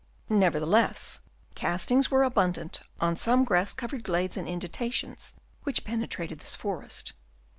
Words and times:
Nevertheless, 0.29 1.19
castings 1.53 2.09
were 2.09 2.27
abun 2.27 2.53
dant 2.53 2.81
on 2.99 3.15
some 3.15 3.43
grass 3.43 3.75
covered 3.75 4.03
glades 4.03 4.35
and 4.35 4.49
in 4.49 4.59
dentations 4.59 5.35
which 5.61 5.83
penetrated 5.83 6.39
this 6.39 6.55
forest. 6.55 7.13